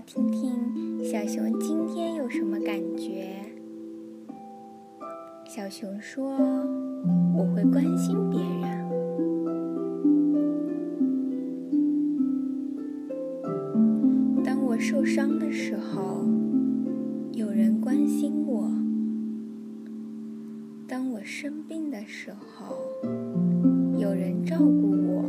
[0.00, 3.34] 听听小熊今天有什么感觉。
[5.48, 6.36] 小熊说
[7.34, 8.76] ：“我会关心别人。
[14.44, 16.26] 当我受伤的时候，
[17.32, 18.68] 有人关心我；
[20.86, 22.76] 当我生病的时候，
[23.98, 25.24] 有人照顾我；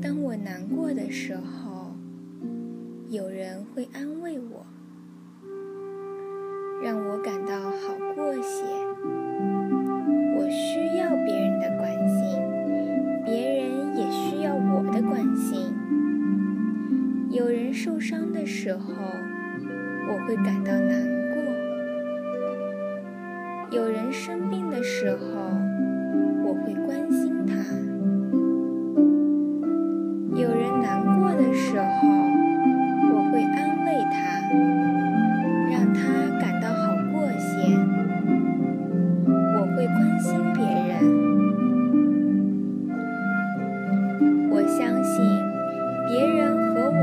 [0.00, 1.75] 当我难过的时候，
[3.10, 4.66] 有人会安慰我。”
[6.82, 8.64] 让我感到好过些。
[10.38, 12.38] 我需要别人的关心，
[13.24, 15.74] 别人也需要我的关心。
[17.30, 18.92] 有人受伤的时候，
[20.08, 21.36] 我会感到难过；
[23.72, 25.24] 有人生病的时候，
[26.44, 27.54] 我会关心他；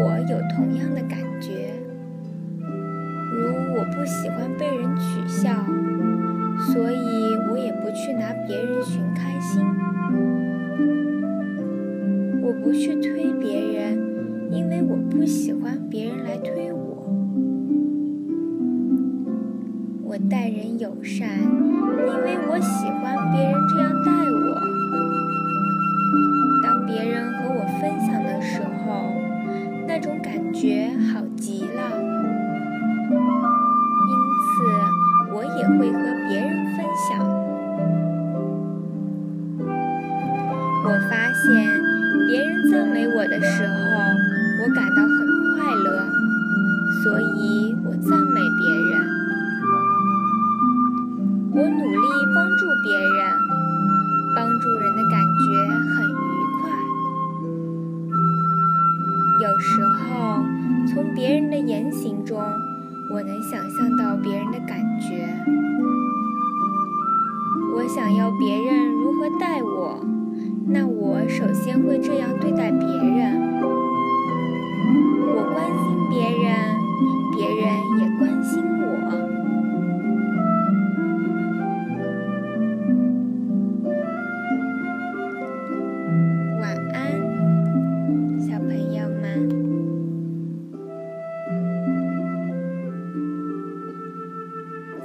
[0.06, 1.74] 我有同样的感觉，
[2.60, 5.50] 如我不喜欢被人取笑，
[6.60, 9.62] 所以我也不去拿别人寻开心。
[12.42, 13.98] 我不去推别人，
[14.52, 17.08] 因为我不喜欢别人来推我。
[20.04, 24.60] 我待人友善，因为我喜欢别人这样待我。
[26.62, 29.23] 当别人和我分享的时候。
[29.96, 31.82] 那种感觉好极了，
[34.10, 34.52] 因此
[35.32, 37.20] 我也会和别人分享。
[40.84, 41.46] 我发现
[42.28, 43.78] 别人赞美我的时候，
[61.74, 62.40] 言行中，
[63.10, 65.28] 我能想象到别人的感觉。
[67.76, 70.00] 我想要别人如何待我，
[70.68, 73.13] 那我首先会这样对待别人。